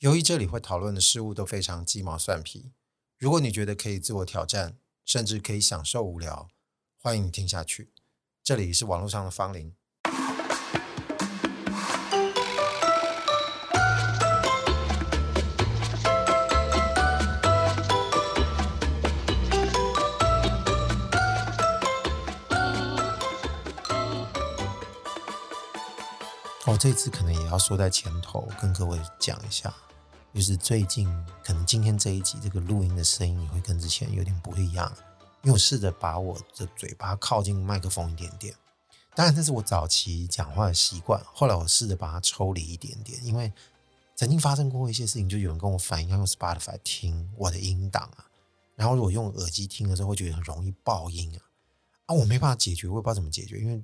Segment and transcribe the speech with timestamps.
[0.00, 2.70] 由于这里会讨论的事物都非常鸡毛蒜皮，
[3.18, 6.46] 如果你觉得可以自我挑战，甚至可以享受无聊，
[7.02, 7.90] 欢迎你听下去。
[8.44, 9.74] 这里是网络上的芳邻。
[26.66, 29.74] 我、哦、这次可能也要说在前头，跟各位讲一下。
[30.38, 31.04] 就是最近
[31.42, 34.88] 可能今天这一集这个录音的声音也会跟之前有点不一样，
[35.42, 38.54] 因为我试着把我的嘴巴靠近麦克风一点点。
[39.16, 43.52] 当然这是我早期讲话的习惯，后来我试着把它抽离一点点，因为
[44.14, 48.24] 曾经发生过一些事情，就有人跟我反映要用 Spotify 听我的音档啊，
[48.76, 51.42] 然后如果用耳机听的时候会觉得很容易爆音啊，
[52.06, 53.82] 啊我没办法解决，我也不知道怎么解决，因为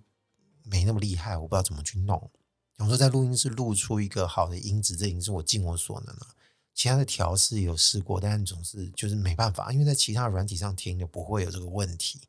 [0.63, 2.31] 没那么厉害，我不知道怎么去弄。
[2.77, 6.29] 有时候在录音室录出一个好的音质，这已经是我尽我所能了。
[6.75, 12.29] 其他的调试有试过，但总是就是没办法，因为在其他软体上听就不会有这个问题。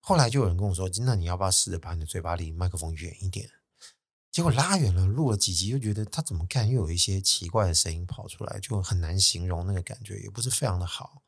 [0.00, 3.50] 后来就有人跟我说：“那你要不要试着把你的嘴巴离麦克风远一点？”
[4.32, 11.22] 结果拉远了，录了几集，又觉得他怎么看又有一些奇怪的声音跑出来，就很难形容那个感觉，也不是非常的好。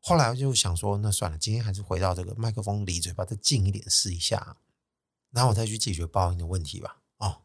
[0.00, 4.56] 后来我就想说：“那算了，今天还是回到这个麦克风离嘴巴再近一点试一下，
[5.30, 7.42] 然后我再去解决爆音的问题吧。”哦，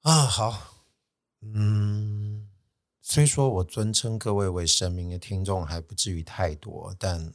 [0.00, 0.86] 啊，好，
[1.40, 2.51] 嗯。
[3.04, 7.34] 虽说我尊称各位为神明的听众还不至于太多，但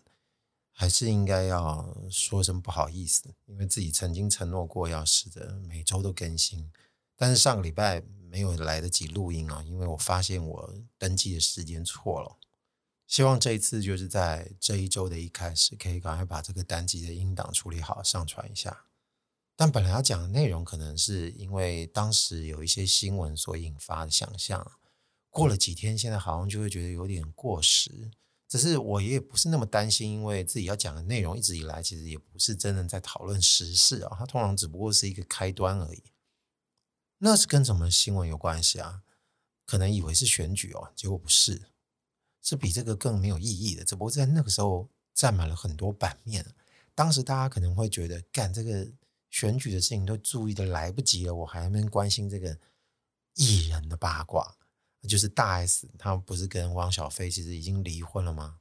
[0.72, 6.72] 还是应该要说声不好意思，因为自己曾经承诺过要试着每周都更新，
[7.18, 12.38] 但是上个礼拜没有来得及录音啊，因为我发现我登记的时间错了。
[13.06, 18.86] 希望这一次就是在这一周的一开始，可以赶快把这个单集的音档处理好，上传一下。
[19.58, 24.72] 但本来要讲的内容，可能是因为当时有一些新闻所引发的想象。
[25.38, 28.10] 过了几天，现在好像就会觉得有点过时。
[28.48, 36.02] 只是我也不是那么担心，因为自己要讲的内容一直以来其实也不是真的在讨论时事啊，它通常只不过是一个开端而已。
[37.20, 39.04] 那是跟什么新闻有关系啊？
[39.64, 41.70] 可能以为是选举哦，结果不是，
[42.42, 43.86] 是比这个更没有意义的。
[43.86, 46.44] 只不过在那个时候占满了很多版面。
[46.96, 48.88] 当时大家可能会觉得，干这个
[49.30, 52.58] 选举的事情都注意的来不及了，我还没关心这个
[53.36, 54.57] 艺人的八卦。
[55.08, 58.58] 就是大 S，他不是跟汪小菲其实已经离婚了吗？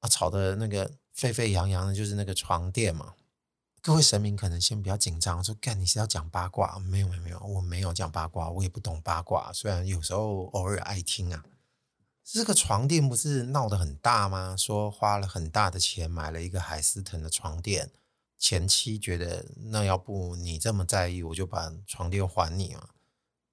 [0.00, 3.14] 啊，吵得那个沸沸扬扬的，就是那个床垫嘛。
[3.80, 6.78] 各位神明可能先不要紧张，说干你是要讲八卦？
[6.78, 11.44] 没有没有没有，我没有讲八卦，我也不懂八卦，虽然有时候偶尔爱听啊。
[12.24, 14.56] 这个床垫不是闹得很大吗？
[14.56, 17.90] 说花了很大的钱买了一个海思腾的床垫，
[18.38, 22.88] 前妻觉得那要不你这么在意，我就把床垫还你嘛。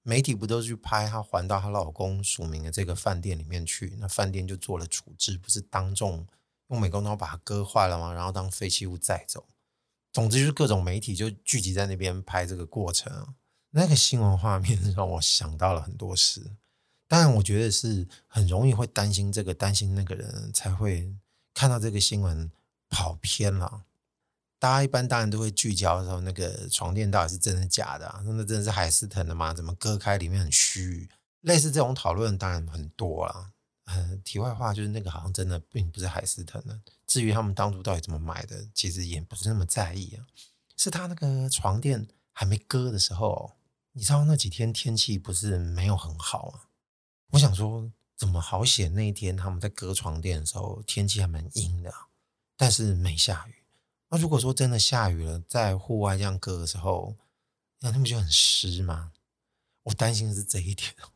[0.03, 3.95] 媒体不都去拍她还到她老公署名的这个饭店里面去？
[3.99, 6.25] 那饭店就做了处置，不是当众
[6.69, 8.13] 用美工刀把它割坏了吗？
[8.13, 9.47] 然后当废弃物载走。
[10.11, 13.35] 总之就是各种媒体就聚集在那边拍这个过程。
[13.69, 16.57] 那个新闻画面让我想到了很多事。
[17.07, 21.13] 当然，我觉得是很容易会担心这个担心那个人，才会
[21.53, 22.51] 看到这个新闻
[22.89, 23.83] 跑偏了。
[24.61, 28.21] 大家一般当然都会聚焦的时候，那个床垫到底是真的假的啊？
[28.23, 29.55] 那真的是海思腾的吗？
[29.55, 31.09] 怎么割开里面很虚？
[31.39, 33.53] 类似这种讨论当然很多啦。
[33.85, 36.79] 呃， 题外话就是那个好像真的并不是海思腾的。
[37.07, 40.27] 至于他们当初到底怎么买的，其实也不是那么在意啊。
[40.77, 43.53] 是他那个床垫还没割的时候，
[43.93, 46.69] 你知道那几天天气不是没有很好啊？
[47.31, 51.91] 我想说，怎么好险那一天他们在割床垫的时候天气还蛮阴的，
[52.55, 53.55] 但是没下雨。
[54.11, 57.15] 那如果说真的下雨了，在户外这样割的时候，
[57.79, 59.13] 那他们就很湿吗？
[59.83, 61.09] 我担心的是这一点哦。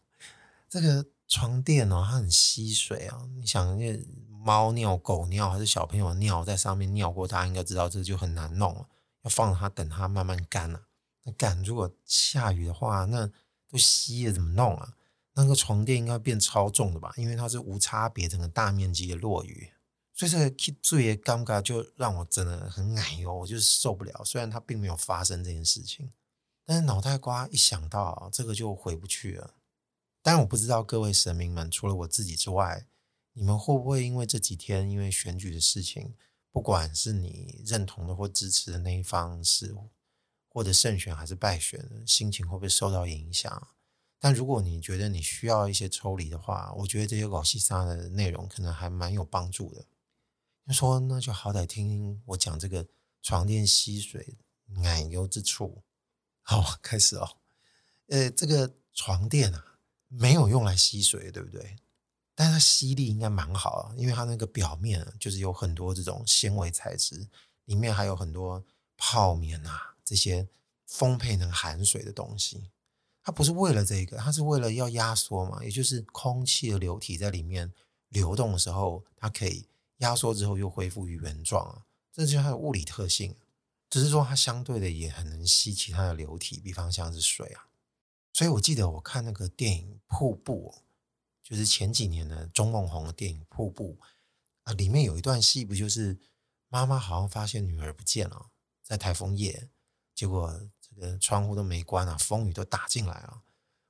[0.70, 3.28] 这个床垫哦，它很吸水啊。
[3.36, 8.88] 你想，那猫尿、狗尿还是小朋友尿在上面尿过，大家应该知道，这就很难弄了。
[9.24, 10.82] 要放它，等它慢慢干了。
[11.24, 13.30] 那干，如果下雨的话，那
[13.70, 14.94] 都吸了，怎么弄啊？
[15.34, 17.14] 那个床垫应该变超重的吧？
[17.18, 19.70] 因为它是无差别，整个大面积的落雨。
[20.16, 20.50] 所以这个
[20.82, 24.24] 最尴尬，就让我真的很矮哟，我就是受不了。
[24.24, 26.14] 虽然它并没有发生这件事情，
[26.66, 29.56] 但是脑袋瓜一想到这个就回不去了。
[30.22, 32.88] 但我不知道各位神明们，除了我自己之外，
[33.34, 36.16] 你们会不会因为这几天因为选举的事情，
[36.50, 39.76] 不管是你认同的或支持的那一方是
[40.48, 43.68] 或者胜选还是败选，心情会不会受到影响？
[44.18, 49.86] 但如果你觉得你需要一些抽离的话，我觉得这些搞西沙的内容可能还蛮有帮助的。
[50.68, 52.86] 就说那就好歹听我讲这个
[53.22, 55.84] 床垫吸水奶油之处。
[56.42, 57.38] 好， 开始哦。
[58.08, 61.76] 呃，这个床垫啊，没有用来吸水，对不对？
[62.34, 67.28] 但它吸力应该蛮好啊，因为它那个表面就是有很多这种纤维材质，
[67.66, 68.64] 里面还有很多
[68.98, 70.48] 泡棉啊，这些
[70.86, 72.70] 丰沛能含水的东西。
[73.24, 77.74] 它不是为了这个，它是为了要压缩嘛，也就是空气的流体在里面
[78.10, 79.66] 流动的时候，它可以
[79.98, 83.36] 压缩之后又恢复于原状啊，这就是它的物理特性。
[83.90, 87.68] 只是说它相对的也很能吸其他的流体，比方像是水啊。
[88.34, 90.74] 所以我记得我看那个电影《瀑布》。
[91.48, 94.00] 就是前几年的钟孟宏的电影《瀑布》
[94.64, 96.18] 啊，里面有一段戏，不就是
[96.70, 98.48] 妈妈好像发现女儿不见了，
[98.82, 99.70] 在台风夜，
[100.16, 103.44] 结果这个窗户都没关啊，风雨都打进来了。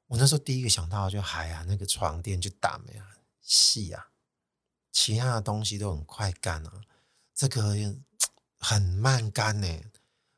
[0.07, 3.05] 我那时候第一个想到就海啊，那个床垫就打没了，
[3.39, 4.09] 细啊，
[4.95, 6.81] 其他的东西都很快干啊，
[7.33, 7.75] 这个
[8.57, 9.67] 很慢干呢。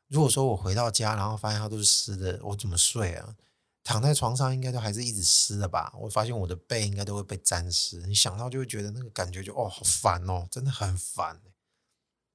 [0.08, 3.36] 如果说我回到家，然后发现它都是湿的，我怎么睡啊？
[3.84, 5.94] 躺在床上应该都还是一直湿的吧？
[5.96, 7.98] 我发现我的背应该都会被沾湿。
[8.08, 11.40] 你想到就会觉得那个感觉就哦，好烦哦，真的很烦。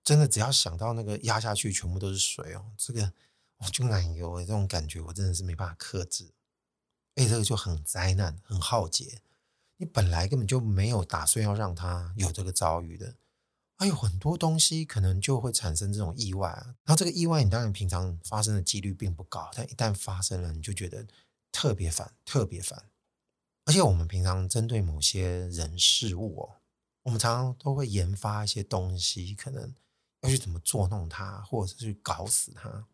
[0.02, 3.12] 真的只要想到那个压下去全部都是水哦，这个
[3.58, 6.32] 我就奶油这种感觉我真的是没办法克制。
[7.16, 9.20] 哎，这个就很灾难，很浩劫。
[9.84, 13.16] 你本来根本就没有打算要让他有这个遭遇的。
[13.78, 16.76] 还有很多东西可能就会产生这种意外啊。
[16.84, 21.06] 然后这个意外你当然平常发生的几率并不高，但一旦发生了，你就觉得。
[21.56, 22.90] 特别烦，特别烦，
[23.66, 26.58] 而且我们平常针对某些人事物哦，
[27.04, 29.72] 我们常常都会研发一些东西，可能
[30.22, 32.88] 要去怎么捉弄它，或者是去搞死它。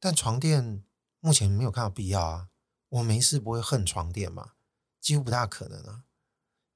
[0.00, 0.82] 但床垫
[1.20, 2.48] 目前没有看到必要啊，
[2.88, 4.54] 我没事不会恨床垫嘛，
[5.00, 6.02] 几乎不大可能啊。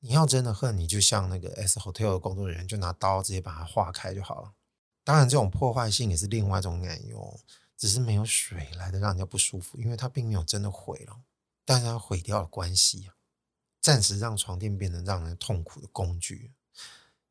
[0.06, 4.52] 你要真的恨，你就像那个 S Hotel 的工作人员，就拿刀直接把它划开就好了。
[5.02, 7.40] 当然，这种破坏性也是另外一种奶油。
[7.76, 11.20] 只是没有水来的让人家不舒服，因为它并没有真的毁了，
[11.64, 13.10] 但是它毁掉了关系，
[13.80, 16.52] 暂时让床垫变得让人痛苦的工具。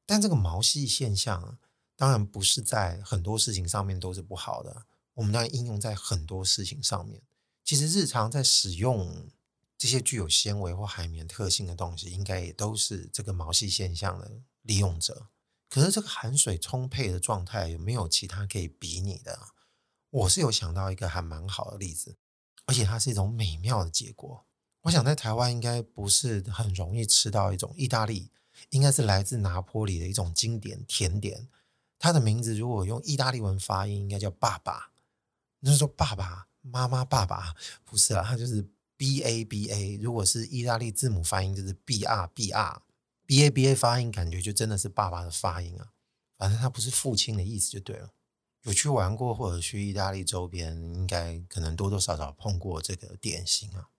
[0.06, 1.58] 但这个毛细现象，
[1.96, 4.86] 当然不是在很多事情上面都是不好的。
[5.14, 7.22] 我们当然应用在很多事情上面。
[7.64, 9.30] 其实日常在使用
[9.84, 14.32] 这些具有纤维或海绵特性的东西，应该也都是这个毛细现象的
[14.62, 15.28] 利用者。
[15.70, 19.38] 可是这个含水充沛的状态，有没有其他可以比拟的？
[20.10, 22.16] 我是有想到一个还蛮好的例子，
[22.66, 24.46] 而且它是一种美妙的结果。
[24.84, 28.32] 我想在台湾应该不是很容易吃到一种意大利，
[28.70, 31.50] 应该是来自拿坡里的一种经典甜点。
[32.00, 34.94] 它的名字如果用意大利文发音，应该叫爸爸。
[35.60, 37.54] 你是说爸爸、妈妈、爸爸？
[37.84, 38.66] 不是啊，它就是
[38.98, 39.98] B A B A。
[40.01, 42.81] 如果是意大利字母发音，就是 B R B R。
[43.25, 45.94] B A B A 发音感觉就真的是爸爸的发音啊。
[46.38, 48.10] 反正它不是父亲的意思就对了。
[48.63, 53.90] 有去玩过或者去意大利周边，应该可能多多少少碰过这个点心啊。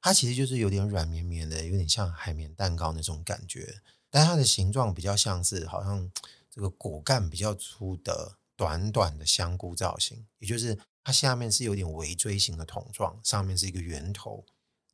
[0.00, 6.10] 它其实就是有点软绵绵的，有点像海绵蛋糕那种感觉，但它的形状比较像是好像
[6.50, 14.44] 这个果干比较粗的短短的香菇造型，也就是它下面是有点围锥形的桶状，上面是一个圆头，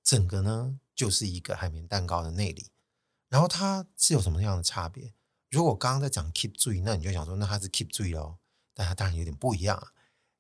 [0.05, 2.67] 整个呢就是一个海绵蛋糕的内里。
[3.31, 5.15] 然后它是有什么样的差别？
[5.49, 8.37] 如果刚刚在讲 keep 注意，那你就想说，那它是 keep 注意哦。
[8.75, 9.89] 但它当然有点不一样，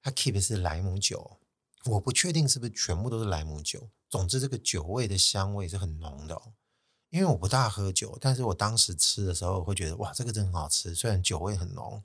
[0.03, 1.39] 它 keep 的是莱姆酒，
[1.87, 3.89] 我不确定是不是全部都是莱姆酒。
[4.11, 6.53] 总之，这个酒味的香味是很浓的哦。
[7.09, 10.95] 因为我不大喝酒，但是我当时吃的时候会觉得哇，这个真很好吃。
[10.95, 12.03] 虽然酒味很浓，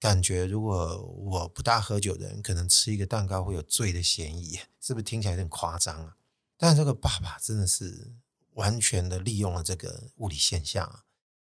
[0.00, 6.16] 感觉如果我不大喝酒的人，可能吃一个蛋糕会有醉的嫌疑， 是不是听起来有点夸张啊？
[6.56, 8.12] 但这个爸爸真的是
[8.52, 11.04] 完全的利用了这个物理现象啊。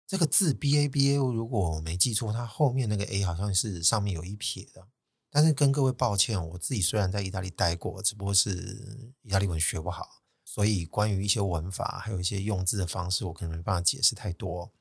[0.07, 4.89] 这个字 B A B A，如果我没记错，它后面那个 A 好像是上面有一撇的。
[5.31, 14.73] 但是跟各位抱歉，我自己虽然在意大利待过，只不过是意大利文学不好，所以关于一些文法还有一些用字的方式，我可能没办法解释太多。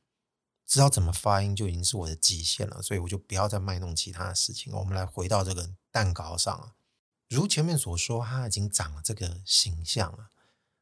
[0.69, 4.71] 知道怎么发音就已经是我的极限了，所以我就不要再卖弄其他的事情。
[4.71, 6.75] 我们来回到这个蛋糕上啊，
[7.27, 10.29] 如前面所说，它已经长了这个形象了。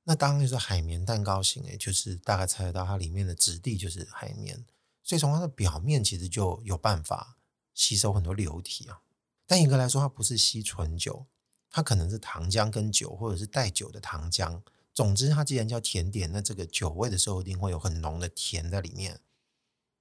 [0.04, 4.66] 那当然就是海绵蛋糕型，诶，就是大概猜得到它里面的质地就是海绵，
[5.04, 7.38] 所以从它的表面其实就有办法
[7.74, 9.00] 吸收很多流体啊。
[9.46, 11.26] 但严格来说，它不是吸纯酒，
[11.72, 14.62] 它可能是糖浆跟酒，或者是带酒的糖浆。
[14.94, 19.22] 总之，它既然叫甜点，那这个酒味的时候一定会有很浓的甜在里面。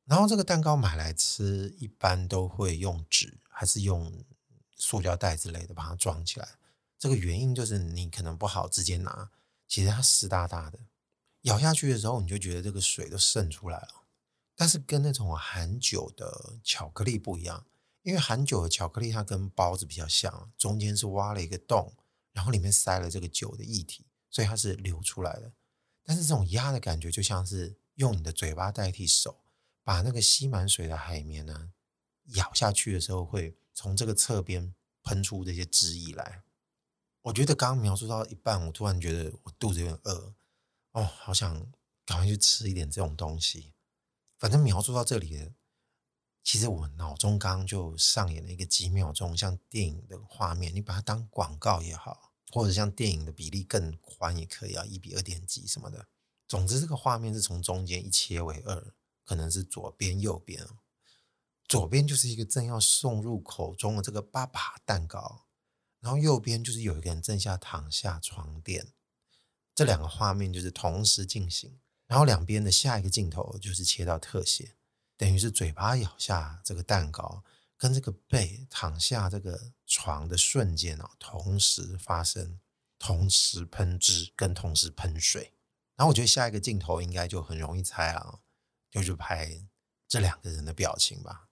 [0.07, 4.25] 然后这个蛋糕买来吃，一般都会用纸还是用
[4.77, 6.49] 塑胶袋之类的把它装起来。
[6.99, 9.31] 这个原因就是你可能不好直接拿。
[9.69, 10.79] 其实它湿哒哒的，
[11.43, 13.89] 咬下去的时候你就觉得这个水都渗出来了。
[14.55, 17.67] 但是跟那种含酒的巧克力不一样，
[18.03, 21.93] 因为含酒的巧克力它跟包子比较像，中间是挖了一个洞，
[22.33, 25.53] 然后里面塞了这个酒的液体，所以它是流出来的。
[26.05, 29.37] 但是这种压的感觉，就像是用你的嘴巴代替手，
[29.87, 31.71] 把那个吸满水的海绵呢
[32.35, 34.75] 咬下去的时候，会从这个侧边
[35.05, 36.43] 喷出这些汁液来。
[37.23, 40.35] 我觉得刚刚描述到一半，我突然觉得我肚子有点饿，
[40.91, 41.55] 哦，好想
[42.05, 43.75] 赶快去吃一点这种东西。
[44.37, 45.53] 反正描述到这里，
[46.43, 56.09] 其实我脑中刚刚就上演了一个几秒钟像电影的画面，你把它当广告也好，或者像电影的比例更宽也可以啊，一比二点几什么的。
[56.49, 58.93] 总之，这个画面是从中间一切为二，
[59.27, 60.67] 可能是左边、右边。
[61.69, 65.43] 左边就是一个正要送入口中的这个爸爸蛋糕。
[66.01, 68.93] 然后右边就是有一个人正下躺下床垫，
[69.75, 71.81] 这两个画面就是同时进行。
[72.07, 74.77] 然后两边的下一个镜头就是切到特写，
[75.17, 77.43] 等于是嘴巴咬下这个蛋糕，
[77.77, 82.61] 跟这个背躺下这个床的瞬间哦，同时发生，
[83.01, 85.55] 同时喷汁跟同时喷水。
[85.97, 88.39] 然后我觉得下一个镜头应该就很容易猜啊，
[89.01, 89.67] 就去拍
[90.07, 91.49] 这两个人的表情吧。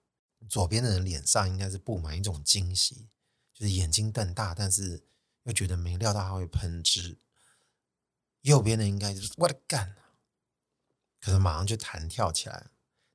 [0.48, 3.08] 左边的人脸上应该是布满一种惊喜。
[3.52, 5.04] 就是眼睛瞪大，但是
[5.44, 7.18] 又觉得没料到他会喷汁。
[8.40, 9.94] 右边的应该就是我的干，
[11.20, 12.66] 可是马上就弹跳起来。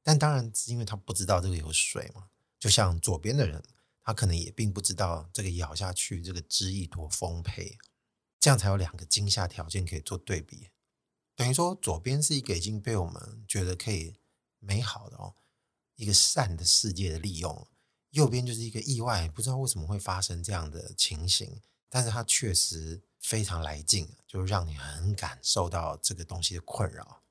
[0.02, 3.62] 但当然是因为他不知道这个有水嘛，就像左边的人，
[4.02, 7.78] 他可能也并不知道这个咬下去这个汁液多丰沛，
[8.40, 10.70] 这样才有两个惊吓条件可以做对比。
[11.36, 14.16] 等于说左边是一个已经被我们觉得可以
[14.60, 15.34] 美好的哦，
[15.96, 17.68] 一个善的世界的利用。
[18.12, 27.22] 右边就是一个意外，不知道为什么会发生这样的情形，但是它确实非常来劲，就让你很感受到这个东西的困扰。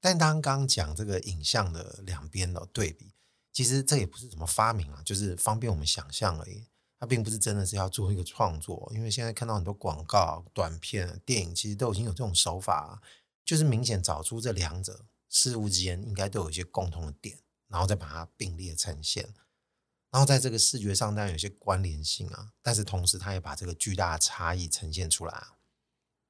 [0.00, 3.12] 但当刚讲这个影像的两边的对比，
[3.52, 6.66] 其实这也不是什么发明啊，就是方便我们想象而已。
[6.98, 13.00] 它并不是真的是要做一个创作，因为现在看到很多广告、短片、电影，其实都已经有这种手法，
[13.44, 19.34] 就是明显找出这两者事物之间应该都有一些共同的点，然后再把它并列呈现。
[20.10, 25.46] 然后在这个视觉上当然有些关联性啊，但是同时它也把这个巨大的差异呈现出来。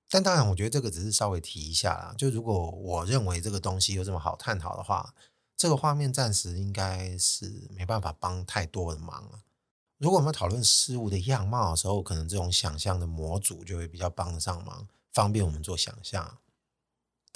[0.08, 2.14] 但当然，我觉得这个只是稍微提一下啦。
[2.16, 5.14] 就如果我认为这个东西有这么好探讨的话，
[5.56, 9.42] 这个画面暂时应该是没办法帮太多的忙了。
[9.98, 16.38] 如果我们讨论事物的样貌的时候，可能这种想象的模组就会比较帮得上忙，方便我们做想象。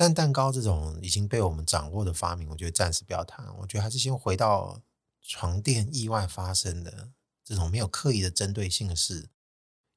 [0.00, 3.44] 但蛋糕这种已经被我们掌握的发明，我觉得暂时不要谈。
[3.58, 4.80] 我觉得还是先回到。
[5.22, 7.10] 床垫意外发生的
[7.44, 9.28] 这种没有刻意的针对性的事，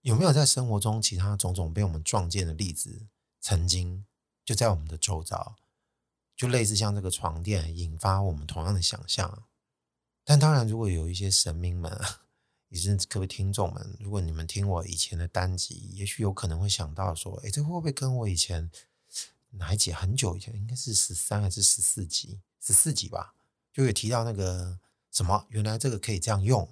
[0.02, 3.08] 有没有在生活中其他种种被我们撞见的例子？
[3.40, 4.06] 曾经
[4.44, 5.56] 就在我们的周遭，
[6.36, 9.46] 就类似像这个床垫引发我们同样的想象。
[10.26, 12.00] 但当然，如果有一些神明们，
[12.68, 18.70] 也是各位听众们，如果你们听我以前的单集，也许有可能会想到说，哎，这会不会跟我以前
[19.58, 22.40] 哪一集很久以前，应该是十三还是十四集？
[22.60, 23.34] 十四集吧，
[23.72, 24.80] 就有提到那个。
[25.12, 25.46] 什么？
[25.50, 26.68] 原来这个可以这样用？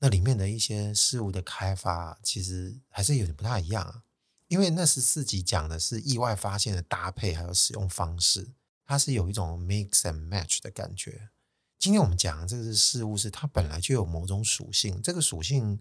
[0.00, 4.02] 那里面的一些事物的开发，其实还是有点不太一样啊。
[4.48, 8.48] 因为那十四集讲的是意外发现的搭配，还有使用方式，
[8.84, 11.28] 它是有一种 mix and match 的感觉。
[11.78, 15.80] 今天我们讲的这个是事物，是它本来就有某种属性，这个属性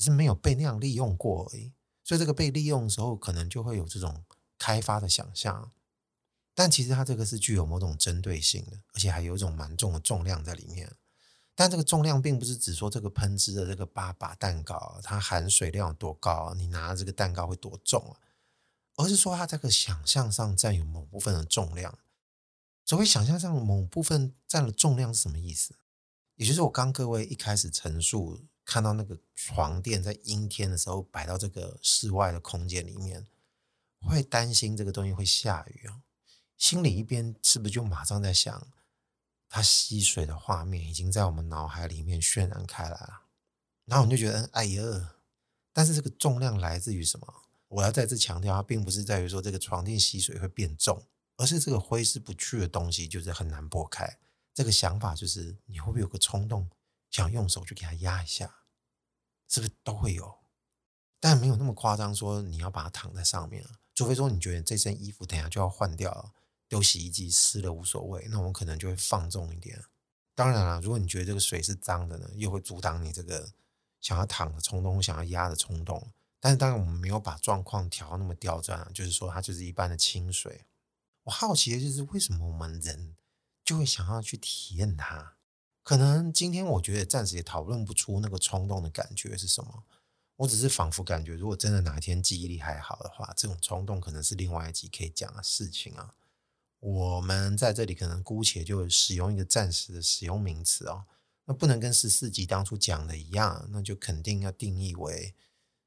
[0.00, 1.72] 是没有被那样利用过而已。
[2.04, 4.22] 所以这个被利用的时候，可能就会有这种
[4.62, 5.72] 开发的想象。
[6.54, 10.92] 但其实它这个是具有某种针对性的，而且还有一种蛮重的重量在里面。
[11.54, 18.14] 但这个重量并不是指说这个喷汁的这个八把蛋糕，它含水量有多高，你拿这个蛋糕会多重啊？
[18.96, 21.98] 而是说它这个想象上占有某部分的重量。
[22.84, 25.74] 所谓想象上某部分占了重量是什么意思？
[26.36, 33.26] 也就是我刚各位一开始陈述，看到那个床垫在阴天的时候摆到这个室外的空间里面，
[34.08, 36.02] 会担心这个东西会下雨啊？
[36.56, 38.68] 心里一边是不是就马上在想？
[39.48, 43.22] 它吸水的画面已经在我们脑海里面渲染开来了，
[43.84, 45.14] 然后我们就觉得哎呀，
[45.72, 47.34] 但是这个重量来自于什么？
[47.68, 51.06] 我要再次强调，它并不是在于说这个床垫吸水会变重，
[51.36, 54.18] 而是这个挥之不去的东西就是很难拨开。
[54.54, 56.70] 这个想法就是你会不会有个冲动，
[57.10, 58.58] 想用手去给它压一下？
[59.48, 60.38] 是不是都会有？
[61.20, 63.66] 但没有那么夸张，说你要把它躺在上面，
[64.02, 66.32] 除非说你觉得这身衣服等下就要换掉了。
[66.68, 69.84] 丢洗衣机湿了无所谓，那我们可能就会放纵一点。
[70.34, 73.52] 当然了，如果你觉得这个水是脏的呢，又会阻挡你这个
[74.00, 76.10] 想要躺的冲动、想要压的冲动。
[76.40, 80.64] 但是当然，我们没有把状况调那么刁钻，就是说它就是一般的清水。
[81.24, 83.14] 我好奇的就是为什么我们人
[83.62, 85.34] 就会想要去体验它？
[85.82, 89.84] 可能今天我觉得暂时也讨论不出那个冲动的感觉是什么。
[90.36, 96.14] 我只是仿佛感觉，如果真的哪一天记忆力还好的话，这种冲动可能是另外一集可以讲的事情啊。
[96.80, 101.04] 我们在这里可能姑且就使用一个暂时的使用名词哦，
[101.44, 105.32] 那不能跟十四集当初讲的一样，那就肯定要定义为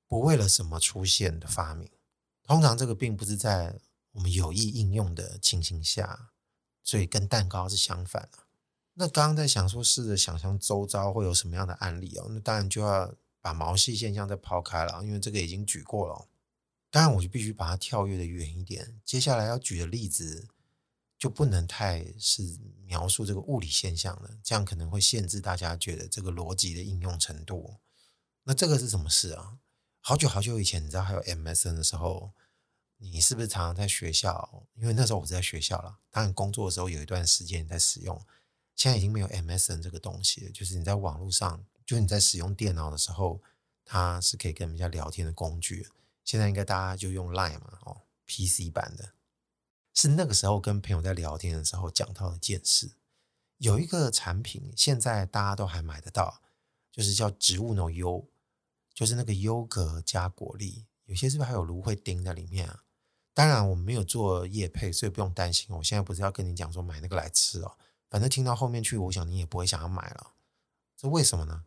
[0.07, 1.89] 不为了什么出现的发明。
[2.43, 3.77] 通常这个并不是在
[4.13, 6.29] 我们有意应用的情形下，
[6.81, 8.39] 所以跟蛋糕是相反的。
[8.93, 13.13] 那刚刚在想说，试着想象周遭会有什么样的案例哦，那当然就要
[13.45, 16.27] 把毛细现象再抛开了，因为这个已经举过了。
[16.89, 18.99] 当然，我就必须把它跳跃的远一点。
[19.05, 20.47] 接下来要举的例子。
[21.17, 22.43] 就不能太是
[22.83, 27.77] 描述这个物理现象了，这样可能会限制大家觉得这个逻辑的应用程度。
[28.43, 29.57] 那这个是什么事啊？
[30.01, 32.33] 好久好久以前，你知道还有 MSN 的时候，
[32.97, 34.67] 你是不是常常在学校？
[34.75, 38.21] 因为那时候我是在学校了，当然工作的时候有一段时间在使用。
[38.75, 43.41] 现在已经没有 MSN 这个东西了，就是你在网络上，就是你在使用电脑的时候，
[43.83, 45.87] 它是可以跟人家聊天的工具。
[46.23, 49.13] 现在应该大家就用 Line 嘛，哦，PC 版的。
[49.93, 52.91] 是那个时候跟朋友在聊天的时候讲到的一件事，
[53.57, 56.41] 有一个产品现在大家都还买得到，
[56.91, 58.27] 就是叫植物脑优，
[58.93, 62.83] 就是那个优格加果粒，有些是不是还有芦荟丁在里面啊？
[63.33, 65.73] 当然我们没有做叶配，所以不用担心。
[65.75, 67.77] 我现在不是要跟你讲说买那个来吃哦，
[68.09, 70.33] 反正听到后面去，我想你也不会想要买了。
[70.97, 71.65] 这为什么呢？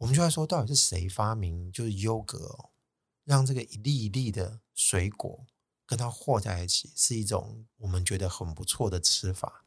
[0.00, 2.70] 我们就在说到底是谁发明就是优格哦，
[3.24, 5.46] 让这个一粒一粒的水果。
[5.86, 9.64] 跟它和在一起是一种我们觉得很不错的吃法，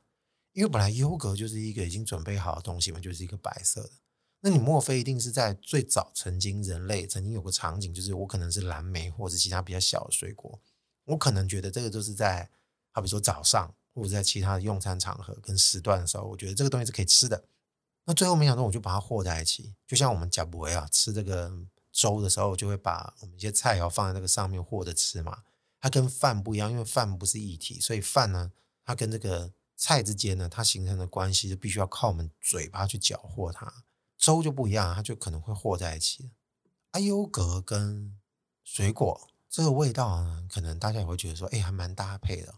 [0.54, 3.92] 因为本来优格就是一个已经准备好的东西嘛，就是一个白色的。
[4.40, 10.62] 那你莫非一定是在最早曾经人类曾经有个场景，就是我可能是蓝莓或者其他比较小的水果，
[11.04, 12.50] 我可能觉得这个就是在
[12.92, 17.44] 好比说早上或者在其他的用餐场合跟时段的时候，我觉得这个东西是可以吃的。
[18.06, 21.52] 那最后没想到我就把它和在一起，就像我们呷哺啊吃这个
[21.92, 25.44] 粥的时候，就会把我们一些菜肴放在那个上面和着吃嘛。
[25.80, 28.52] 它跟饭不一样，因为饭不是一体，所以饭呢，
[28.86, 33.84] 它跟这个菜之间呢，它形成的关系就必须要靠我们嘴巴去搅和它。
[34.18, 36.32] 粥就不一样，它就可能会和在一起。
[36.92, 38.18] 啊，优格跟
[38.64, 42.56] 水果这个味道呢，可能大家也会觉得说，哎，还蛮搭配的。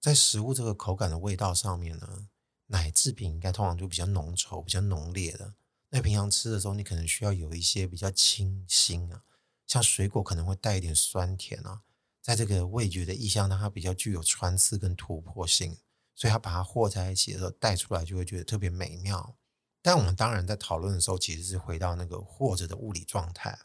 [0.00, 2.28] 在食物这个口感的味道上面呢，
[2.68, 5.52] 奶制品应该通常就比较浓稠、比较浓烈的。
[5.90, 9.24] 那平常吃的时候，你可能需要有一些比较清新啊，
[9.66, 11.82] 像水果可能会带一点酸甜啊。
[12.20, 15.78] 在这个味觉的意象，它比较具有穿刺跟突破性，
[16.14, 19.36] 所以它把它和在一起的时候带出来，就会觉得特别美妙。
[19.80, 23.58] 但我们当然在讨论的时候，其实是回到那个和着的物理状态。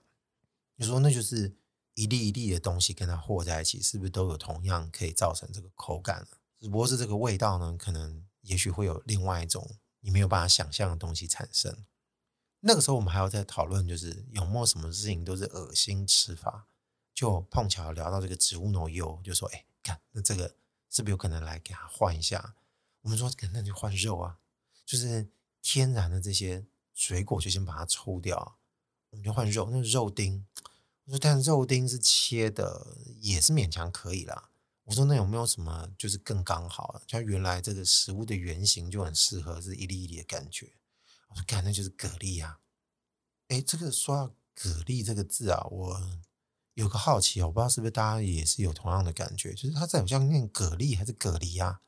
[0.75, 1.53] 你说那就是
[1.95, 6.25] 一粒一粒的东西跟它和在一起，是不是都有同样可以造成这个口感？
[6.61, 11.85] 只不过是这个味道呢，可能也许会有另外一种你没有办法想象的东西产生。
[12.61, 16.67] 那个时候我们还要再讨论，就是有没有什么事情都是恶心吃法。
[17.13, 20.55] 就碰巧聊到这个植物脑油，就说：“哎，看那这个
[20.89, 22.55] 是不是有可能来给他换一下？”
[23.01, 24.39] 我们说：“那就换肉啊，
[24.83, 25.29] 就是
[25.61, 28.57] 天然的这些水果就先把它抽掉，
[29.11, 29.69] 我们就换肉。
[29.71, 30.43] 那肉丁，
[31.05, 34.49] 我说但肉丁是切的，也是勉强可以啦。
[34.83, 37.01] 我说那有没有什么就是更刚好？
[37.07, 40.73] 像原来这个食物的原型就很适合是一粒一粒的感觉。
[41.29, 42.59] 我说看那就是蛤蜊啊。
[43.47, 46.19] 哎，这个说到蛤蜊这个字啊，我。
[46.75, 51.79] 有个好奇，我不知道是不是大家也是有同样的感觉，就是它在好像念蛤蜊还是蛤蜊啊？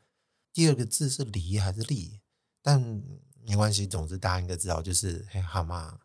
[0.53, 2.21] 第二个字是梨还是栗？
[2.62, 2.79] 但
[3.41, 5.97] 没关系，总之大家应该知道，就是嘿蛤蟆，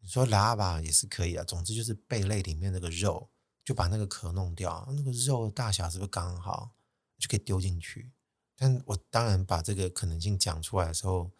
[0.00, 1.42] 你说喇叭也是可以啊。
[1.44, 3.30] 总之就是贝类里面那个肉，
[3.66, 6.70] 就把那个壳弄掉，那个肉大小是不是刚好
[7.18, 8.12] 就可以丢进去？
[8.54, 11.32] 但我当然把这个可能性讲出来的时候，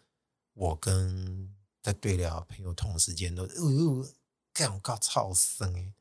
[0.51, 4.05] 我跟在对聊朋友同时间都，哦哟，
[4.51, 5.93] 干我靠，超生诶。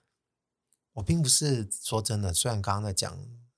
[0.94, 3.16] 我并不是说真的，虽然刚刚在讲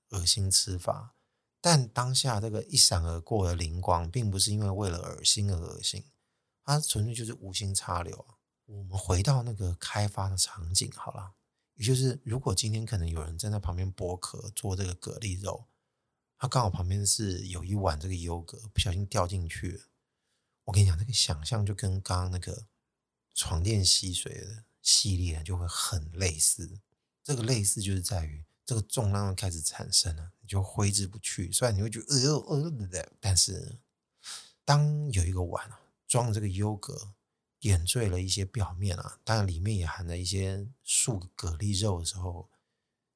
[0.09, 1.15] 恶心吃法，
[1.59, 6.05] 但当下这个一闪而过的灵光，并不是因为为了恶心而恶心，
[6.63, 8.37] 它纯粹就是无心插柳啊。
[8.65, 11.33] 我们回到那个开发的场景好了，
[11.79, 15.63] 也就是如果今天可能有人站在旁边剥壳做这个蛤蜊肉，
[16.37, 19.83] 他刚好旁边是有一碗这个优格，不小心掉进去了。
[20.65, 22.65] 我跟你讲，这个想象就跟刚刚那个
[23.33, 26.81] 床垫吸水的系列就会很类似。
[27.23, 31.49] 这个类似就是在于这个重量开始产生了，你就挥之不去。
[31.49, 33.79] 虽然你会觉得呃呃的，但是
[34.65, 37.13] 当有一个碗啊装这个优格，
[37.59, 42.49] 点缀了一些表面啊，当然里面也含了一些素蛤蜊肉的时候，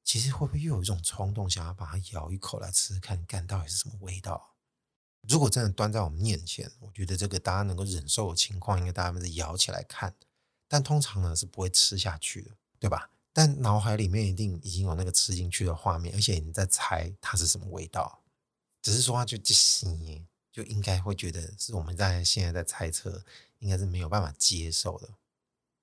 [0.04, 4.54] 其实会不会又有一种冲动，想要把它咬一口来吃吃看，看到底是什么味道？
[5.26, 10.14] 如果真的端在我们面前，我觉得这个大家能够忍受的情况，应该大家是咬起来看，
[10.68, 13.10] 但通常呢是不会吃下去的，对吧？
[13.32, 18.22] 但脑海里面一定已经有那个吃进去的画面，而且你在猜它是什么味道，
[18.82, 23.24] 只是说它就就腥，就应该会觉得是我们在现在在猜测，
[23.64, 25.08] 应该是没有办法接受的。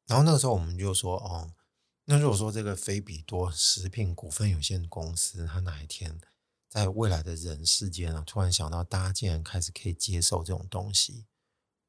[0.05, 1.51] 然后那个时候我们就说，哦，
[2.05, 6.21] 那如果说这个菲比多食品股份有限公司，它哪一天
[6.69, 11.25] 在未来的人世间啊，突然想到大家竟然开始可以接受这种东西，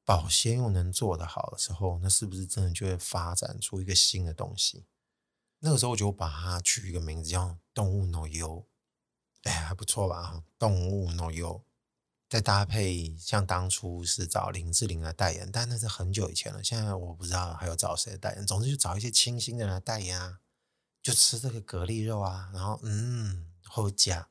[0.05, 4.87] 保鲜又能做得好的时候，那是不是真的就会发展出一个新的东西？
[5.59, 8.67] 那个时候我就把它取一个名字叫“动物 no 油”，
[9.45, 10.43] 哎，还不错吧？
[10.59, 11.63] 动物 no 油，
[12.33, 16.65] 再搭配像当初是找林志玲来代言，但那是很久以前了。
[16.65, 18.47] 现在我不知道还有找谁代言。
[18.47, 20.41] 总之就找一些清新的来代言啊，
[21.03, 24.31] 就吃这个蛤蜊肉啊，然后嗯，后加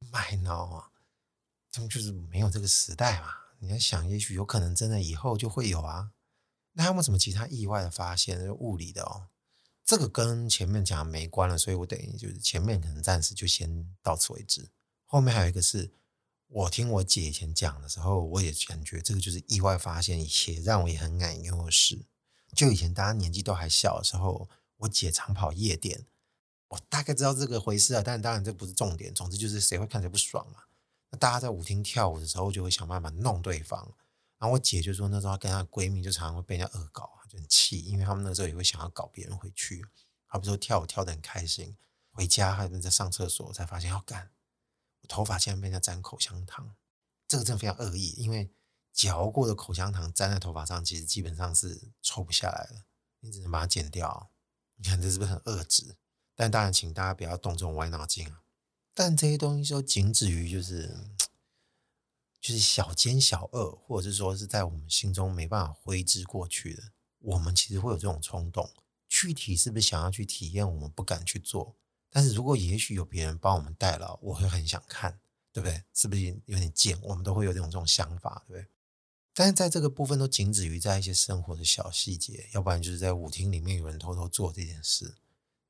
[0.00, 0.90] 麦脑啊，
[1.70, 3.34] 他们就是没有这个时代嘛。
[3.60, 6.10] 你要想，也许有可能真的以后就会有啊。
[6.72, 8.52] 那还有什么其他意外的发现？
[8.52, 9.28] 物理的哦。
[9.84, 14.70] 这个跟前面讲没关了，所以我等于就是前面可能暂时就先到此为止。
[15.04, 15.92] 后面还有一个是
[16.52, 22.04] 我听我姐以前讲的时候，我也感觉这个就是意外发现，且让我也很感忧的事。
[22.54, 26.06] 就以前大家年纪都还小的时候，我姐常跑夜店，
[26.68, 29.14] 我大概知道这个回事啊，但当然这不是重点。
[29.14, 30.60] 总之就是谁会看谁不爽嘛。
[31.10, 33.80] 那大家在舞厅跳舞的时候，就会想办法弄对方。
[34.38, 37.10] 然后我姐就说，那时候跟她闺蜜就常常会被人家恶搞。
[37.30, 39.86] 就很气，因为他们那时候也会想要搞别人回去，
[40.26, 41.76] 好比说跳舞跳得很开心，
[42.10, 44.28] 回家还在上厕所才发现要干，
[45.10, 46.76] 头发竟然被人家沾口香糖，
[47.26, 48.48] 这个真的非常恶意，因为
[48.92, 52.84] 嚼过的口香糖粘在头发上，其实基本上是抽不下来的，
[53.18, 54.30] 你只能把它剪掉。
[54.76, 55.96] 你看这是不是很恶质？
[56.36, 58.42] 但当然，请大家不要动这种歪脑筋啊。
[58.94, 60.96] 但这些东西都仅止于就是
[62.40, 66.92] 就是小奸小恶，或者是说是在我们心中没办法挥之过去的。
[67.18, 68.72] 我们其实会有这种冲动，
[69.08, 70.66] 具体是不是想要去体验？
[70.66, 71.76] 我们不敢去做。
[72.10, 75.20] 但是如果也许有别人帮我们代劳，我会很想看，
[75.52, 75.82] 对不对？
[75.94, 76.98] 是不是有点贱？
[77.02, 78.68] 我们都会有这种这种想法，对不对？
[79.32, 85.14] 但是在这个部分都仅止于在一些生活的小细节，要不然就是在舞厅里面有人偷偷做这件事，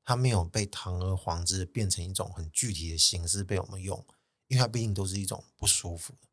[0.03, 4.03] 它没有被堂而皇之变成一种很具体的形式被我们用，
[4.47, 6.27] 因为它毕竟都是一种不舒服的。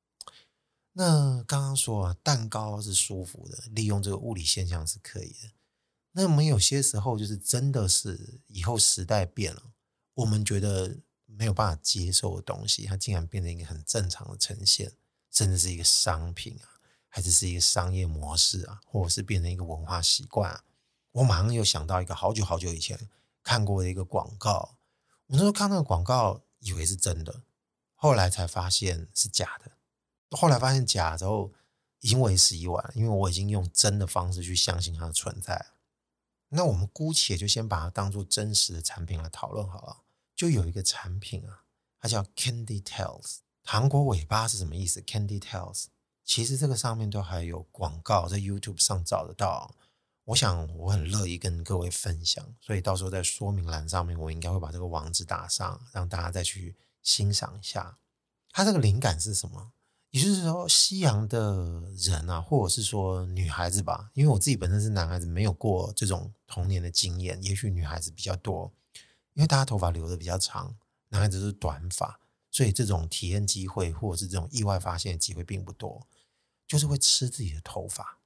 [0.95, 5.53] 那刚刚说啊，蛋糕是舒服的，利用这个物理现象是可以的。
[6.13, 9.63] 那我们有些时候就是真的是以后时代变了，
[10.19, 14.93] 我们觉得没有办法接受的东西，它竟然变成一个很正常的呈现，
[15.31, 16.67] 甚至是一个商品啊，
[17.09, 20.65] 还是是一个商业模式啊，或者是变成一个文化习惯啊。
[21.13, 22.99] 我马上又想到一个好久好久以前
[23.45, 24.77] 看过的一个广告，
[25.27, 27.43] 我那时候看那个广告以为是真的，
[27.95, 29.71] 后来才发现是假的。
[30.37, 31.53] 后来发现假之后，
[32.01, 35.67] 已经为时已晚，因为我已经用真的方式去相信它的存在。
[36.49, 39.99] 那我们姑且就先把它当做真实的产品来讨论好了。
[40.39, 41.65] 就有一个产品啊，
[41.99, 45.87] 它叫 Candy Tails，糖果尾巴是什么意思？Candy Tails，
[46.25, 49.75] 其实这个上面都还有广告，在 YouTube 上找得到。
[50.27, 57.99] 我想我很乐意跟各位分享，所以到时候在说明栏上面，我应该会把这个网址打上，让大家再去欣赏一下。
[58.53, 59.73] 它这个灵感是什么？
[60.11, 67.43] 也就是说，西洋的人啊，或者是说女孩子吧，因为我自己本身是男孩子，没有过这种童年的经验。
[67.43, 68.73] 也许女孩子比较多，
[69.39, 70.77] 因为大家头发留的比较长，
[71.11, 72.19] 男孩子是短发，
[72.51, 76.07] 所以这种体验机会或者是这种意外发现的机会并不多。
[76.67, 78.19] 就是会吃自己的头发，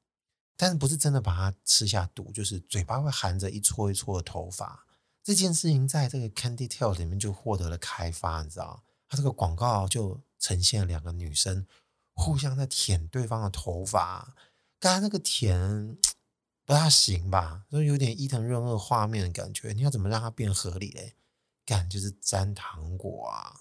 [0.57, 4.85] 但是不是真的把它吃下肚，就是嘴巴会含着一撮一撮的头发。
[5.22, 8.83] 这件事情在这个 Candy Tail 里面就获得了开发，你知道？
[9.09, 10.20] 它这个广告就。
[10.42, 11.64] 呈现两个女生
[12.14, 14.35] 互相在舔对方的头发，
[14.81, 15.96] 刚才那个舔
[16.72, 17.66] 不大行吧？
[17.70, 19.74] 就有点伊藤润二画面的感觉。
[19.74, 21.14] 你要怎么让它变合理嘞？
[21.66, 23.61] 干就是粘糖果啊！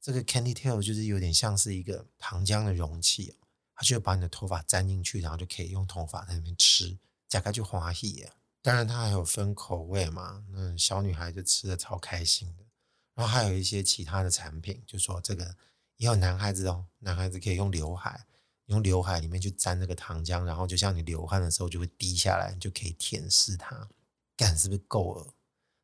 [0.00, 3.34] 这个 Candy Tail 就是有点像是一个糖浆的容器，
[3.74, 6.96] 它就把你的头发粘进去，然后就可以用头发在那边吃，
[7.28, 8.24] 夹开就滑稽。
[8.62, 12.62] 当然它还有分口味嘛，那小女孩就吃的超开心的。
[13.14, 15.56] 然后还有一些其他的产品，就说这个。
[15.96, 18.26] 也有男孩子哦，男孩子可以用刘海，
[18.66, 23.88] 用刘海里面去沾那个糖浆，然后就像你流汗的时候就会滴下来，你就可以舔舐它，
[24.36, 25.34] 干是不是够了？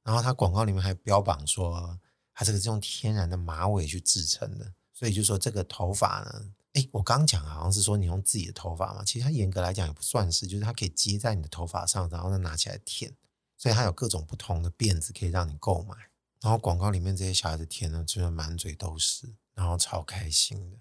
[0.02, 1.98] 然后它广告里面还标榜说，
[2.32, 13.14] 它这个是用天然的马尾去制成的，所以就说这个头发呢，诶，我刚讲好像是说你用自己的头发嘛，其实它严格来讲也不算是，就是它可以接在你的头发上，然后再拿起来舔，
[13.58, 15.94] 所以它有各种不同的辫子可以让你购买。
[16.40, 19.34] 然后广告里面这些小孩子舔呢，真的满嘴都是。
[19.52, 20.78] 然后超开心的，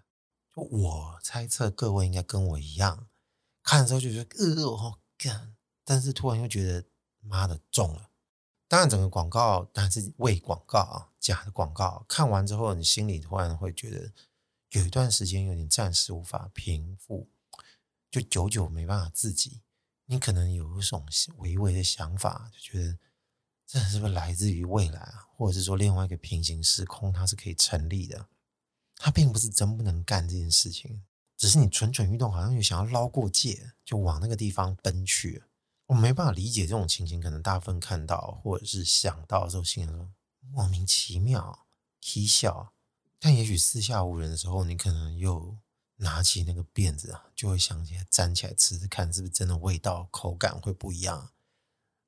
[0.59, 3.07] 我猜测各位应该跟我一样，
[3.63, 6.85] 看的时候就觉得呃，好干，但是突然又觉得
[7.21, 8.09] 妈的中了，
[8.67, 12.05] 当然，整个广告当然是伪广告啊，假的广告。
[12.07, 14.11] 看完之后，你心里突然会觉得
[14.69, 17.29] 有一段时间有点暂时无法平复，
[18.11, 19.61] 就久久没办法自己。
[20.05, 21.05] 你可能有一种
[21.37, 22.97] 微微的想法，就觉得
[23.67, 28.27] 这是不是来自于未来啊，或者是说另外一个平行时空，它是可以成立的。
[28.99, 31.01] 他并不是真不能干这件事情。
[31.35, 35.41] 只是你蠢蠢欲动，好像有想要捞过界，就往那个地方奔去。
[35.85, 40.11] 我没办法理解这种情形，可能大部分看到或者是想到的时候，心里说
[40.51, 41.65] 莫名其妙、
[42.01, 42.73] 啼笑。
[43.17, 45.57] 但也许四下无人的时候，你可能又
[45.95, 51.31] 拿起那个辫子啊，就会想起来粘起来吃吃看，是不是真的味道、口感会不一样？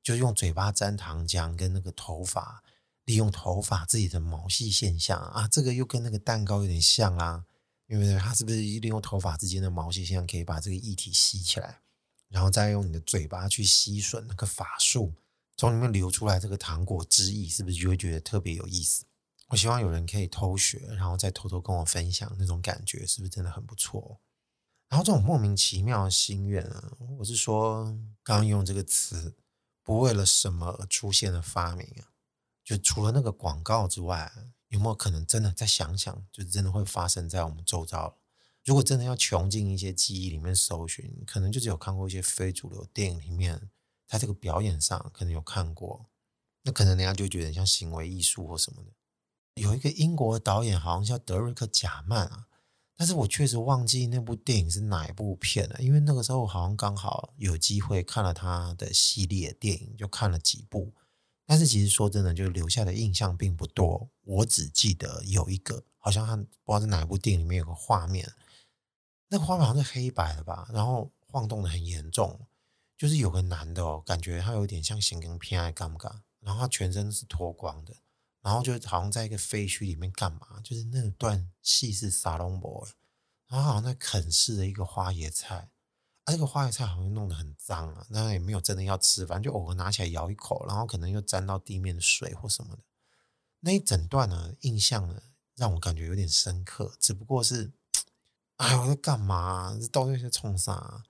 [0.03, 2.63] 就用嘴巴沾糖浆，跟那个头发，
[3.05, 7.45] 利用头发自己的毛细现象啊，这个又跟那个蛋糕有点像啊。
[7.87, 11.81] 因为它是不是利用头发之间的毛细现象可以把这个液体吸起来，
[12.29, 15.13] 然后再用你的嘴巴去吸吮那个发束，
[15.57, 19.03] 从里面流出来这个糖果汁液，是不是就会觉得特别有意思？
[19.49, 24.21] 我希望有人可以偷学，然后再偷偷跟我分享那种感觉，是不是真的很不错？
[24.87, 27.83] 然后这种莫名其妙的心愿啊，我是说
[28.23, 29.35] 刚刚用这个词，
[29.83, 32.07] 不为了什么而出现的发明啊，
[32.63, 34.31] 就除了那个广告之外。
[34.71, 38.15] 有没有可能真的再想想，就真的会发生在我们周遭？
[38.63, 43.69] 如果真的要穷尽一些记忆里面搜寻，可能就只有看过一些非主流电影里面，
[44.07, 46.05] 在这个表演上可能有看过，
[46.63, 48.91] 那可能人家就觉得像行为艺术或什么的。
[49.55, 52.47] 有一个英国导演，好像叫德瑞克·贾曼啊，
[52.95, 60.93] 但是我确实忘记那部电影是哪一部片了，因为那个时候好像刚好有机会看了他的系列电影，就看了几部。
[61.51, 64.09] 但是其实说真的，就留下的印象并不多。
[64.23, 68.31] 我只记得有一个，好像他不知道在哪一部电影里面有个画面，
[69.27, 72.39] 那个画面好像是黑白的吧，然后晃动的很严重。
[72.97, 77.97] 就是有个男的哦，感觉他有点像刑警片还干不干，然后他全身是脱光的，
[78.41, 82.87] 然后就好像在一个废墟里面干嘛，就是那段戏是撒隆博，
[83.49, 85.69] 然后好像在啃噬的一个花椰菜。
[86.25, 92.83] 啊，这个花椰菜好像弄得很脏啊，那也没有真的要吃，反正就偶尔拿起来咬一口，然后可能又沾到地面的水或什么的。
[93.61, 95.21] 那一整段呢，印象呢，
[95.55, 96.93] 让我感觉有点深刻。
[96.99, 97.71] 只不过是，
[98.57, 99.75] 哎，我在干嘛？
[99.91, 101.03] 到底是冲啥？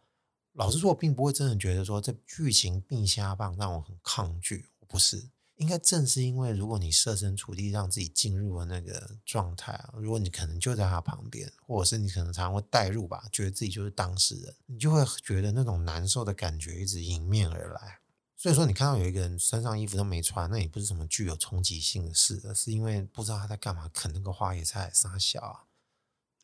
[0.54, 5.30] 老实说，我并不会真的觉得说这剧情并瞎棒让我很抗拒，我不是。
[5.62, 18.00] 应该正是因为，如果你设身处地让自己进入了那个状态啊，如果你可能就在他旁边，或者是你可能常常会带入吧，觉得自己就是当事人，你就会觉得那种难受的感觉一直迎面而来。
[18.36, 25.63] 所以说，你看到有一个人身上衣服都没穿，那也不是什么具有冲击性的事，而是因为不知道他在干嘛，啃那个花椰菜杀小啊，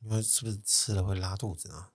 [0.04, 1.88] 因为是不是吃了会拉肚子呢？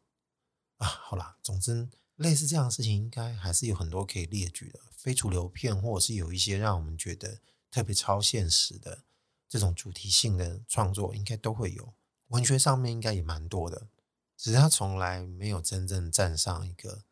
[0.79, 1.89] 啊，好啦，总之。
[2.17, 9.05] 类似这样的事情，应该还是有很多可以列举的非主流片，或者是有一些让我们觉得特别超现实的
[9.49, 11.95] 这种主题性的创作，应该都会有。
[12.29, 13.89] 文学上面应该也蛮多的，
[14.37, 17.05] 只是它从来没有真正站上一个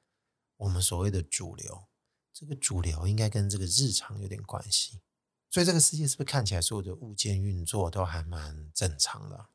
[0.59, 1.85] 我们所谓的主流。
[2.33, 5.01] 这个主流应该跟这个日常有点关系，
[5.49, 9.49] 所以这个世界是不是看起来所有的物件运作都还蛮正常的？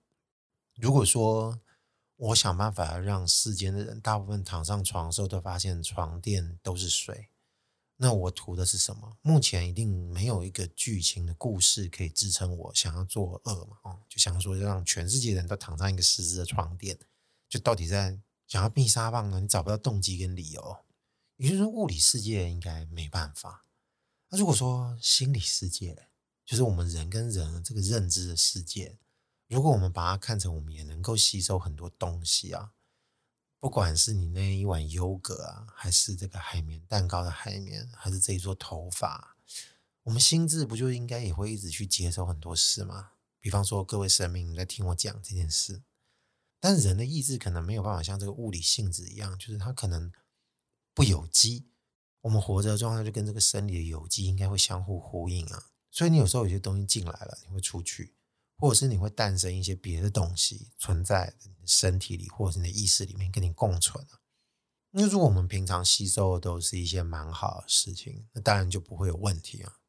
[0.76, 1.62] 如果说。
[2.18, 7.28] 我想办法让世间的人大部分躺上床的时候都发现床垫都是水。
[7.98, 9.18] 那我图的是什么？
[9.22, 13.78] 目前一定没有一个剧情的故事可以支撑我想要做恶嘛？
[13.84, 16.98] 哦，就想说让全世界人都躺上一个湿湿的床垫，
[17.48, 19.40] 就到底在想要必杀棒呢？
[19.40, 20.78] 你找不到动机跟理由。
[21.38, 23.66] 也就是说，物理世界应该没办法。
[24.30, 26.08] 那如果说心理世界，
[26.46, 28.98] 就是我们人跟人这个认知的世界。
[29.48, 32.72] 如果我们把它看成，我们也能够吸收很多东西啊，
[33.60, 39.38] 不管是你那一碗优格啊，还是这个海绵蛋糕的海绵，还是这一撮头发，
[40.04, 43.12] 我们心智不就应该也会一直去接受很多事吗？
[43.40, 45.84] 比方说，各位神明，在听我讲这件事，
[46.60, 50.12] 但人的意志可能没有办法像这个物理性质一样，就是它可能
[50.96, 51.68] 不有机。
[52.22, 58.16] 我们活着的状态就跟这个生理的有机应该会相互呼应啊，所以你有时候有些东西进来了，你会出去。
[58.58, 64.20] 或者是你会诞生一些别的东西存在你的身体里，或者是你的意识里面跟你共存啊。
[64.92, 69.80] 那如果我们平常吸收的都是一些蛮好的事情，那当然就不会有问题啊。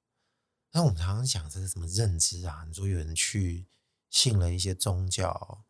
[0.73, 3.67] 那我们常常讲这是什么认知啊，你说有人去
[4.11, 5.65] 信了一些宗教，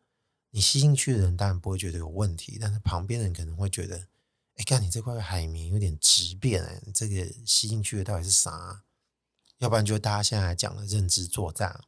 [0.49, 4.07] 你吸进去的人当然不会觉得有问题，但是旁边人可能会觉得，
[4.55, 8.83] 哎，看你这块海绵有点质变，哎，这个吸进去的到底是啥？
[9.59, 11.79] 要不然就大家现在讲的认知作战。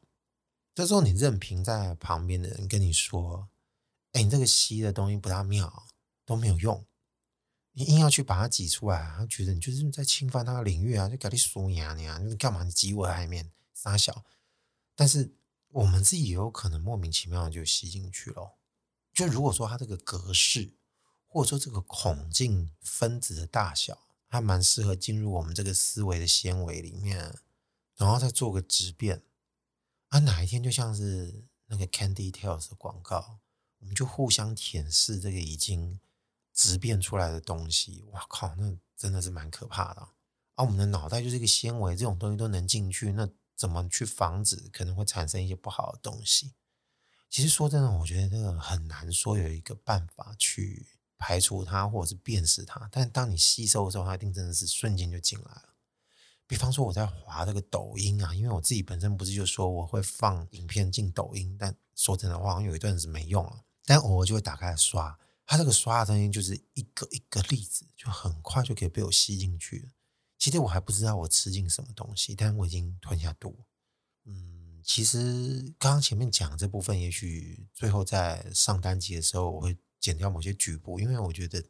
[0.73, 3.49] 这时候，你任凭在旁边的人跟你说
[4.13, 5.87] ：“哎，你这个吸的东西不大妙，
[6.25, 6.85] 都没有用。”
[7.73, 12.63] 你硬要去把它挤出来，他觉得你就是在侵犯他的领域啊，就搞你输赢你啊，你干嘛？
[12.63, 14.25] 你挤我海面傻小？
[14.95, 15.33] 但是
[15.69, 18.57] 我们自己也有可能莫名其妙就吸进去了。
[19.13, 20.73] 就如果说它这个格式，
[21.27, 27.37] 或者说这个孔径分子的大小，还蛮适合进入我们这个思维的纤维里面，
[27.95, 29.21] 然后再做个质变，
[30.09, 33.39] 啊，哪一天就像是那个 Candy Tales 的广告，
[33.79, 35.99] 我们就互相舔舐这个已经
[36.53, 40.01] 直变出来的东西，哇靠，那真的是蛮可怕的。
[40.55, 46.53] 啊，我们的脑袋就是一个纤维，这种东西都能进去，那怎么去防止可能会产生一些不好的东西？
[47.29, 50.87] 其实说真的，我觉得这个很难说有一个办法去
[51.19, 52.89] 排除它，或者是辨识它。
[52.91, 55.68] 但当你吸收的时候，它一定真的是瞬间就进来了。
[56.49, 65.15] 比方说我在滑这个抖音啊，因为我自己本身不是就说我会放影片进抖音，但说真的话，好像有一段时间没用了，但偶尔就会打开刷。
[65.45, 69.91] 它这个刷的声音就是一个一个粒子，就很快就可以被我吸进去。
[70.39, 73.55] 其实我还不知道我吃进什么东西，但我已经吞下肚。
[74.25, 81.63] 嗯，其实刚刚前面讲这部分，也许最后在上单集的时候，我会剪掉某些局部，因为我觉得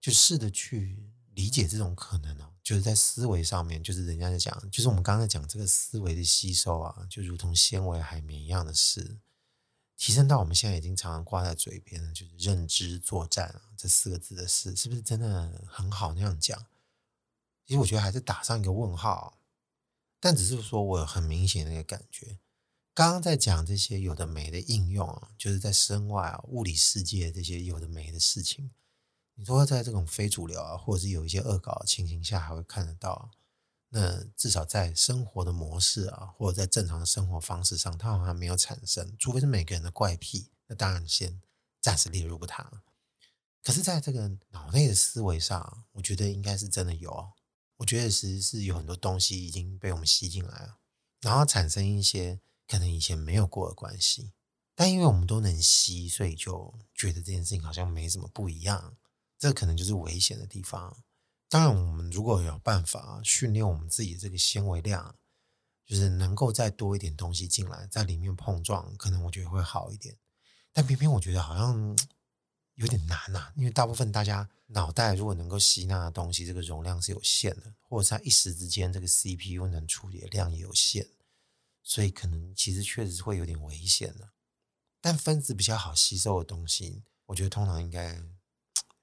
[0.00, 1.09] 就试着去
[1.40, 9.18] 理解这种可能哦，就是在思维上面，就是人家在讲，就是我们刚才讲这个思维的吸收啊，就如同纤维海绵一样的事。
[9.96, 16.58] 提升到我们现在已经常常挂在嘴边的，就是认知作战啊，这四个字的事，是不是真的很好那样讲？
[17.66, 19.38] 其实我觉得还是打上一个问号。
[20.18, 22.38] 但只是说我有很明显的一个感觉，
[22.92, 28.70] 刚刚在讲这些有的没的应用啊，就是在身外啊，物理世界这些有的没的事情，
[29.40, 33.30] 你说在这种非主流啊，或者是有一些恶搞的情形下，还会看得到。
[33.88, 41.40] 那至少在生活的模式啊，或者在正常的生活方式上，它好像没有产生，除非是每个人的怪癖，那当然先
[41.80, 42.82] 暂时列入不谈。
[43.62, 47.32] 可是，在这个脑内的思维上，我觉得应该是真的有。
[47.78, 50.76] 我觉得其实是有很多东西已经被我们吸进来了，
[51.22, 54.32] 然后产生一些可能以前没有过的关系。
[54.74, 58.96] 但因为我们都能吸，所以就觉得这件事情好像没什么不一样。
[59.40, 61.02] 这可能就是危险的地方。
[61.48, 65.16] 当然，我们如果有办法训练我们自己的这个纤维量，
[65.84, 70.16] 就是能够再多一点东西进来，在里面碰撞，可能我觉得会好一点。
[70.72, 71.98] 但偏偏我觉得好像
[72.74, 81.08] 有点难呐、啊，因为大部分大家脑袋如果能够吸纳的东西，这个容量是有限的，或者在一时之间这个 CPU 能处理的量也有限，
[81.82, 84.30] 所以可能其实确实会有点危险的。
[85.00, 88.22] 但分子比较好吸收的东西，我觉得通常应该，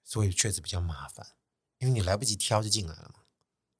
[0.08, 1.28] 所以确实比较麻烦。
[1.80, 3.26] 因为你来不及挑就进来了嘛，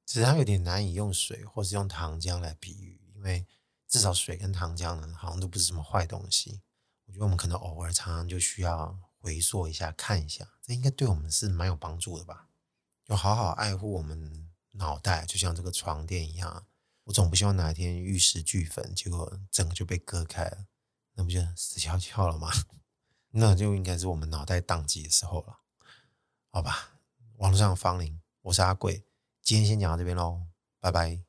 [0.06, 3.48] 只是它有点难以用水或是用糖浆来比喻，因为
[3.88, 6.62] 至少水跟糖浆呢，好像都不是什么坏东西。
[7.06, 12.50] 我觉得我们可能偶尔常常就需要回溯一下，看一下，这应该对我们是蛮有帮助的吧？
[13.06, 16.68] 就好好爱护我们脑袋，就像这个床垫一样。
[17.06, 20.66] 我总不希望哪一天玉石俱焚，结果整个就被割开了，
[21.14, 22.52] 那不就死翘翘了吗？
[23.32, 25.62] 那就应该是我们脑袋宕机的时候了，
[26.58, 26.90] 好吧？
[27.36, 29.04] 网络上有芳龄，我是阿贵，
[29.44, 30.42] 今天先讲到这边喽，
[30.80, 31.27] 拜拜。